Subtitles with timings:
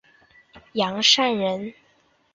[0.73, 1.75] 杨善人。